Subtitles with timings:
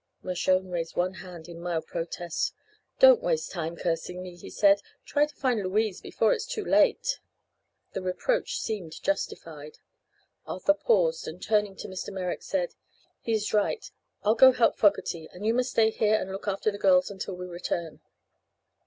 [0.23, 2.55] Mershone raised one hand in mild protest.
[2.97, 4.81] "Don't waste time cursing me," he said.
[5.05, 7.19] "Try to find Louise before it is too late."
[7.93, 9.77] The reproach seemed justified.
[10.47, 12.11] Arthur paused and turning to Mr.
[12.11, 12.73] Merrick said:
[13.19, 13.91] "He is right.
[14.23, 17.35] I'll go help Fogerty, and you must stay here and look after the girls until
[17.35, 17.99] we return."